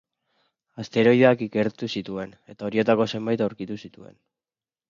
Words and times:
Asteroideak 0.83 1.43
ikertu 1.47 1.89
zituen, 1.99 2.33
eta 2.55 2.67
horietako 2.71 3.09
zenbait 3.15 3.45
aurkitu 3.49 3.81
zituen. 3.85 4.19